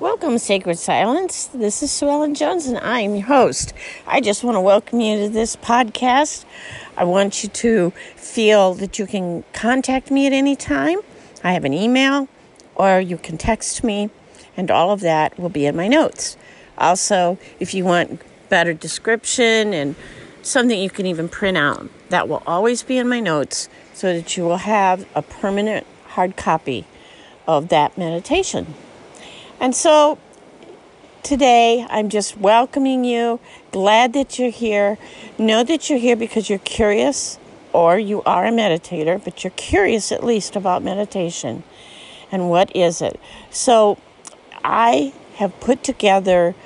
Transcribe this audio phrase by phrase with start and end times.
[0.00, 1.46] Welcome, Sacred Silence.
[1.46, 3.72] This is Sue Ellen Jones, and I am your host.
[4.06, 6.44] I just want to welcome you to this podcast.
[6.96, 10.98] I want you to feel that you can contact me at any time.
[11.44, 12.28] I have an email,
[12.74, 14.10] or you can text me,
[14.56, 16.36] and all of that will be in my notes.
[16.78, 19.94] Also, if you want better description and
[20.40, 24.36] something you can even print out, that will always be in my notes so that
[24.36, 26.86] you will have a permanent hard copy
[27.46, 28.74] of that meditation.
[29.62, 30.18] And so
[31.22, 33.38] today I'm just welcoming you,
[33.70, 34.98] glad that you're here.
[35.38, 37.38] Know that you're here because you're curious
[37.72, 41.62] or you are a meditator, but you're curious at least about meditation
[42.32, 43.20] and what is it.
[43.52, 43.98] So
[44.64, 46.56] I have put together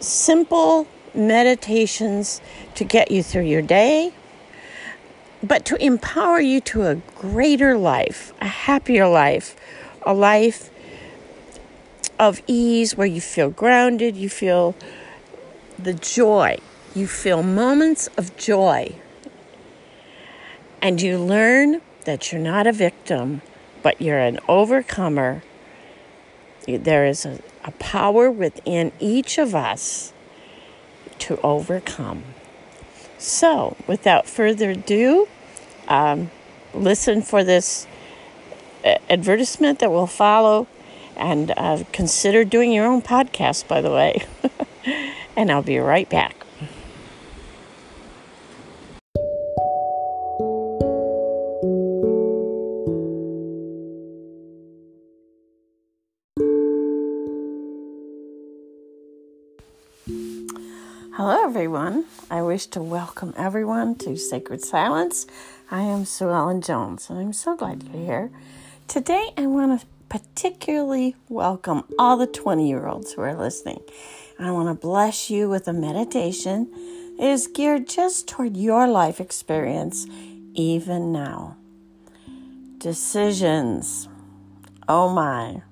[0.00, 2.40] simple meditations
[2.74, 4.12] to get you through your day,
[5.40, 9.54] but to empower you to a greater life, a happier life,
[10.02, 10.70] a life
[12.18, 14.74] of ease where you feel grounded, you feel
[15.78, 16.58] the joy,
[16.94, 18.94] you feel moments of joy.
[20.80, 23.42] And you learn that you're not a victim,
[23.82, 25.42] but you're an overcomer.
[26.66, 30.12] There is a, a power within each of us
[31.20, 32.24] to overcome.
[33.18, 35.28] So, without further ado,
[35.88, 36.30] um,
[36.74, 37.86] listen for this
[38.84, 40.66] uh, advertisement that will follow
[41.16, 44.24] and uh, consider doing your own podcast, by the way.
[45.36, 46.46] and I'll be right back.
[61.16, 62.04] Hello, everyone.
[62.30, 65.26] I wish to welcome everyone to Sacred Silence.
[65.70, 68.30] I am Sue Ellen Jones, and I'm so glad you're here.
[68.86, 73.80] Today, I want to particularly welcome all the 20 year olds who are listening.
[74.38, 76.68] I want to bless you with a meditation.
[77.18, 80.06] It is geared just toward your life experience,
[80.54, 81.56] even now.
[82.78, 84.08] Decisions.
[84.88, 85.62] Oh my.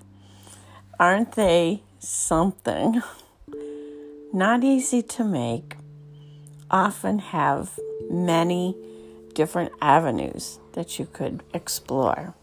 [0.99, 3.01] Aren't they something?
[4.33, 5.75] Not easy to make,
[6.69, 8.75] often have many
[9.33, 12.33] different avenues that you could explore.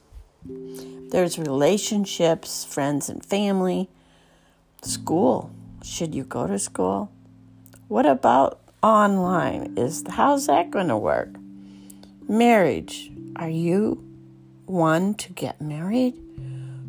[0.44, 3.88] There's relationships, friends and family,
[4.82, 5.50] school.
[5.82, 7.10] Should you go to school?
[7.88, 9.74] What about online?
[9.76, 11.30] Is how's that going to work?
[12.28, 13.10] Marriage.
[13.36, 14.04] Are you
[14.66, 16.14] one to get married?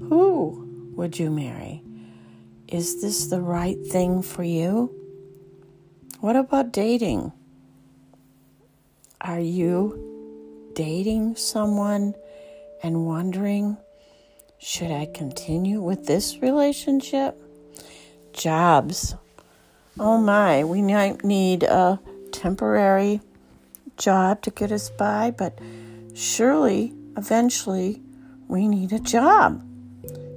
[0.10, 1.84] Who would you marry?
[2.68, 4.94] Is this the right thing for you?
[6.20, 7.34] What about dating?
[9.22, 12.16] Are you dating someone
[12.84, 13.78] and wondering
[14.60, 17.38] should I continue with this relationship?
[18.34, 19.16] Jobs.
[20.00, 22.00] Oh my, we might need a
[22.32, 23.20] temporary
[23.98, 25.60] job to get us by, but
[26.14, 28.02] surely, eventually,
[28.48, 29.62] we need a job.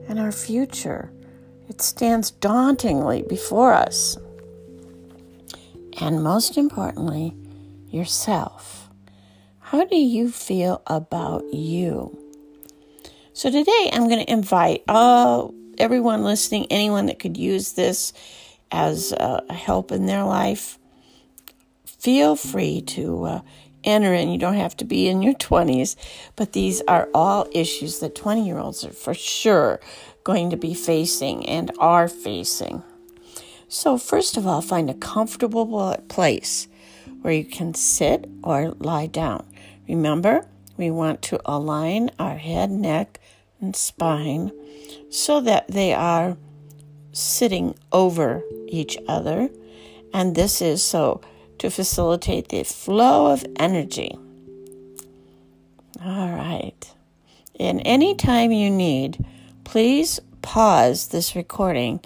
[0.09, 1.13] And our future,
[1.69, 4.19] it stands dauntingly before us.
[6.01, 7.35] And most importantly,
[7.89, 8.91] yourself.
[9.61, 12.26] How do you feel about you?
[13.37, 18.15] So today I'm going to invite all everyone listening, anyone that could use this
[18.73, 20.79] as a help in their life.
[21.85, 23.41] Feel free to uh,
[23.85, 24.31] enter in.
[24.31, 25.97] You don't have to be in your 20s,
[26.35, 29.81] but these are all issues that 20 year olds are for sure
[30.25, 32.83] going to be facing and are facing.
[33.69, 36.69] So, first of all, find a comfortable place
[37.21, 39.45] where you can sit or lie down.
[39.87, 40.49] Remember,
[40.79, 43.21] we want to align our head, neck,
[43.61, 44.53] and spine
[45.11, 46.37] so that they are
[47.13, 49.49] sitting over each other.
[50.13, 51.21] And this is so
[51.59, 54.17] to facilitate the flow of energy.
[56.05, 56.95] All right.
[57.59, 57.85] And
[58.15, 59.25] time you need,
[59.65, 62.01] please pause this recording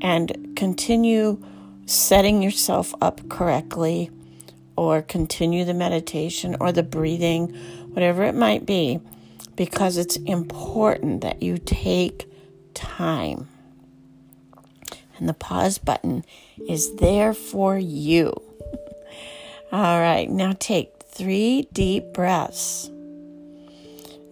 [0.00, 1.42] and continue
[1.86, 4.10] setting yourself up correctly
[4.76, 7.48] or continue the meditation or the breathing,
[7.92, 9.00] whatever it might be
[9.56, 12.30] because it's important that you take
[12.74, 13.48] time.
[15.18, 16.24] And the pause button
[16.68, 18.32] is there for you.
[19.70, 22.90] All right, now take three deep breaths.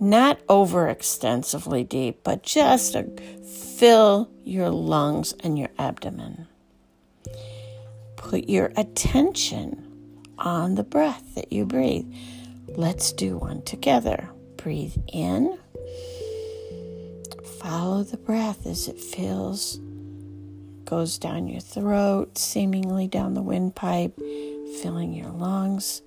[0.00, 3.04] Not over extensively deep, but just to
[3.42, 6.46] fill your lungs and your abdomen.
[8.16, 9.84] Put your attention
[10.38, 12.06] on the breath that you breathe.
[12.68, 14.30] Let's do one together
[14.68, 15.58] breathe in,
[17.58, 19.80] Follow the breath as it fills,
[20.84, 24.14] goes down your throat, seemingly down the windpipe,
[24.82, 26.02] filling your lungs.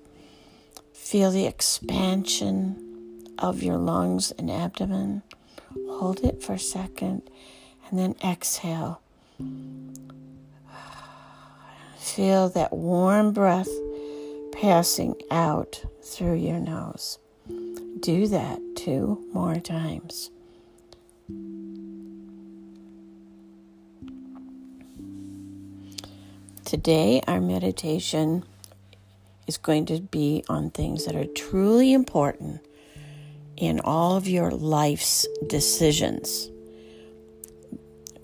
[0.94, 5.24] Feel the expansion of your lungs and abdomen.
[5.88, 7.28] Hold it for a second
[7.90, 9.02] and then exhale.
[11.96, 13.70] Feel that warm breath
[14.52, 17.18] passing out through your nose.
[18.02, 20.30] Do that two more times.
[26.64, 28.42] Today, our meditation
[29.46, 32.66] is going to be on things that are truly important
[33.56, 36.50] in all of your life's decisions.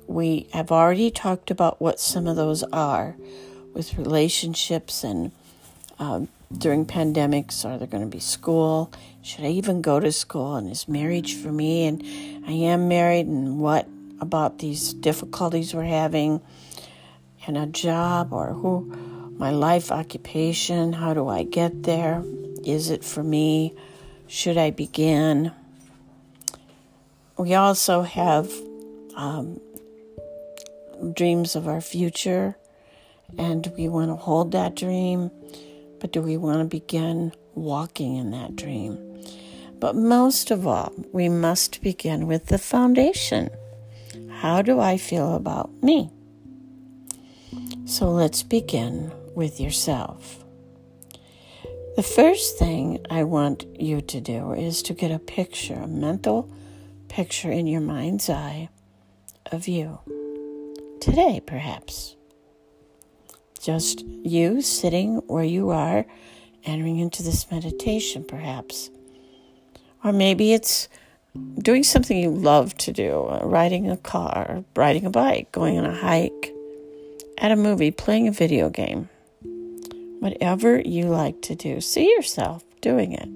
[0.09, 3.15] We have already talked about what some of those are
[3.75, 5.31] with relationships and
[6.01, 6.23] uh,
[6.57, 7.65] during pandemics.
[7.65, 8.93] Are there going to be school?
[9.23, 10.57] Should I even go to school?
[10.57, 11.87] And is marriage for me?
[11.87, 12.03] And
[12.47, 13.87] I am married, and what
[14.21, 16.41] about these difficulties we're having?
[17.47, 18.85] And a job or who,
[19.39, 22.23] my life occupation, how do I get there?
[22.65, 23.75] Is it for me?
[24.27, 25.53] Should I begin?
[27.39, 28.53] We also have
[29.15, 29.61] um,
[31.15, 32.59] dreams of our future,
[33.39, 35.31] and we want to hold that dream,
[36.01, 38.99] but do we want to begin walking in that dream?
[39.81, 43.51] But most of all, we must begin with the foundation.
[44.31, 46.11] How do I feel about me?
[47.85, 50.45] So let's begin with yourself.
[51.97, 56.49] The first thing I want you to do is to get a picture, a mental
[57.09, 58.69] picture in your mind's eye
[59.51, 59.99] of you.
[61.01, 62.15] Today, perhaps.
[63.59, 66.07] Just you sitting where you are,
[66.65, 68.91] entering into this meditation, perhaps.
[70.05, 70.89] Or maybe it's
[71.59, 75.87] doing something you love to do uh, riding a car, riding a bike, going on
[75.87, 76.53] a hike,
[77.37, 79.09] at a movie, playing a video game.
[80.21, 83.29] Whatever you like to do, see yourself doing it.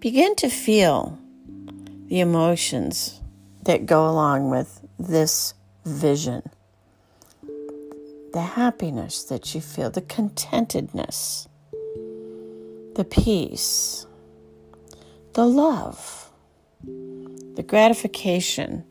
[0.00, 1.18] Begin to feel
[2.06, 3.20] the emotions
[3.64, 5.54] that go along with this
[5.84, 6.42] vision.
[8.32, 11.48] The happiness that you feel, the contentedness,
[12.94, 14.06] the peace,
[15.34, 16.30] the love,
[16.82, 18.84] the gratification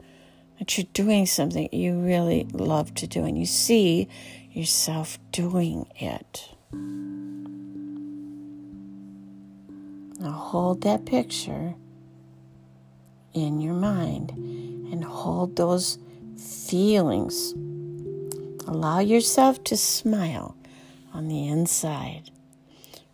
[0.60, 4.08] that you're doing something you really love to do and you see
[4.52, 6.50] yourself doing it.
[10.20, 11.74] Now hold that picture
[13.34, 15.98] in your mind and hold those
[16.38, 17.56] feelings.
[18.72, 20.56] Allow yourself to smile
[21.14, 22.32] on the inside,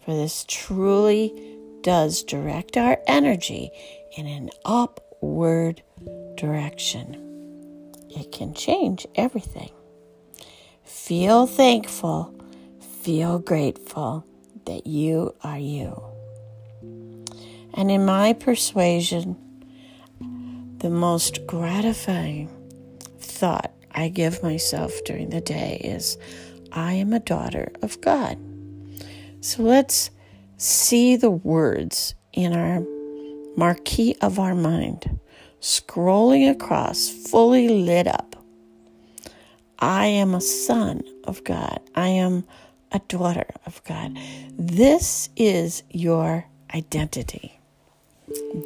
[0.06, 1.34] for this truly
[1.82, 3.72] does direct our energy
[4.16, 5.82] in an upward
[6.36, 7.92] direction.
[8.08, 9.72] It can change everything.
[10.84, 12.36] Feel thankful,
[13.02, 14.28] feel grateful
[14.68, 16.00] that you are you.
[17.74, 19.36] And in my persuasion,
[20.78, 22.52] the most gratifying
[23.18, 26.20] thought I give myself during the day is
[26.72, 28.38] I am a daughter of God.
[29.42, 30.12] So let's
[30.58, 32.84] see the words in our
[33.58, 35.20] marquee of our mind
[35.62, 38.36] scrolling across, fully lit up.
[39.80, 41.80] I am a son of God.
[41.96, 42.46] I am
[42.92, 44.16] a daughter of God.
[44.60, 47.60] This is your identity.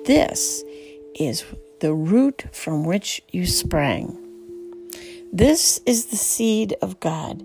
[0.06, 0.62] This
[1.16, 1.46] is
[1.80, 4.21] the root from which you sprang.
[5.34, 7.42] This is the seed of God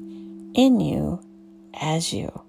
[0.55, 1.21] in you
[1.73, 2.43] as you.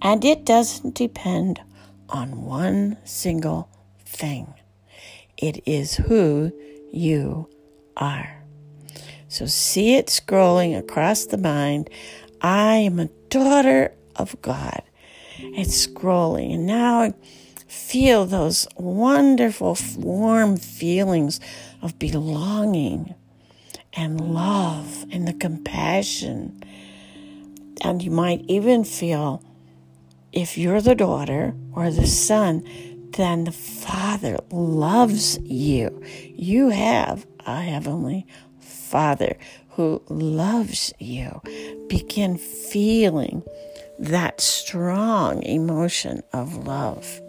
[0.00, 1.60] And it doesn't depend
[2.08, 3.68] on one single
[4.06, 4.54] thing,
[5.36, 6.52] it is who
[6.92, 7.48] you
[7.96, 8.44] are.
[9.26, 11.90] So see it scrolling across the mind.
[12.40, 14.82] I am a daughter of God.
[15.38, 16.54] It's scrolling.
[16.54, 17.14] And now I
[17.66, 21.40] feel those wonderful, warm feelings
[21.82, 23.16] of belonging
[23.98, 26.62] and love and the compassion.
[27.82, 29.42] And you might even feel
[30.32, 32.62] if you're the daughter or the son,
[33.16, 36.00] then the Father loves you.
[36.32, 38.24] You have a heavenly
[38.60, 39.36] Father
[39.70, 41.42] who loves you.
[41.88, 43.42] Begin feeling
[43.98, 47.20] that strong emotion of love.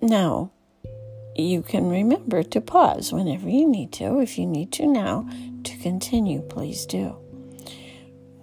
[0.00, 0.52] Now,
[1.34, 4.20] you can remember to pause whenever you need to.
[4.20, 5.28] If you need to now
[5.64, 7.16] to continue, please do.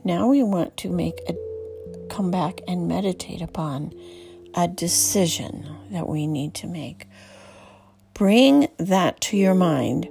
[0.03, 1.35] Now we want to make a
[2.09, 3.91] come back and meditate upon
[4.53, 7.07] a decision that we need to make.
[8.13, 10.07] Bring that to your mind,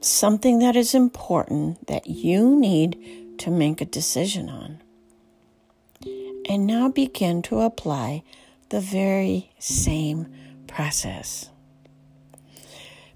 [0.00, 4.82] something that is important that you need to make a decision on.
[6.46, 8.22] And now begin to apply
[8.68, 10.26] the very same
[10.74, 11.48] process.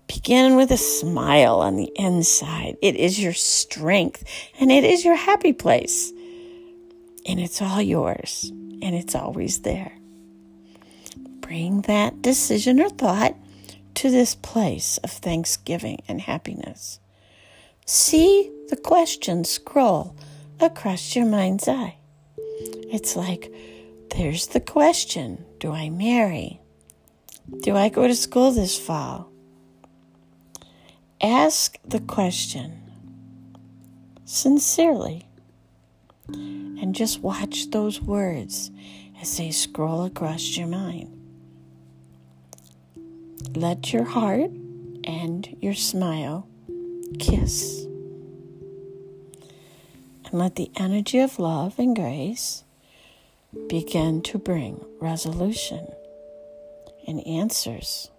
[0.07, 2.77] Begin with a smile on the inside.
[2.81, 4.25] It is your strength
[4.61, 6.13] and it is your happy place.
[7.27, 8.51] And it's all yours
[8.81, 9.93] and it's always there.
[11.41, 13.35] Bring that decision or thought
[13.97, 17.01] to this place of thanksgiving and happiness.
[17.85, 20.15] See the question scroll
[20.61, 21.97] across your mind's eye.
[22.47, 23.53] It's like,
[24.17, 26.61] there's the question Do I marry?
[27.57, 29.31] Do I go to school this fall?
[31.21, 32.83] Ask the question
[34.25, 35.27] sincerely
[36.29, 38.71] and just watch those words
[39.21, 41.15] as they scroll across your mind.
[43.57, 44.51] Let your heart
[45.05, 46.47] and your smile
[47.19, 47.87] kiss.
[50.27, 52.65] And let the energy of love and grace
[53.69, 55.89] begin to bring resolution
[57.09, 58.11] and answers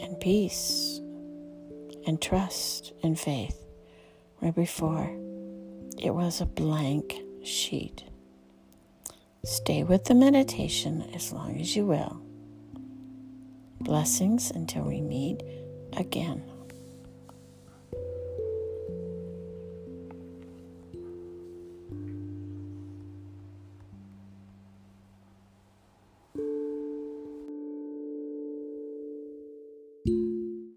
[0.00, 1.00] and peace
[2.06, 3.66] and trust and faith
[4.38, 5.10] where before
[6.00, 8.04] it was a blank sheet.
[9.44, 12.22] Stay with the meditation as long as you will.
[13.80, 15.42] Blessings until we meet
[15.96, 16.42] again.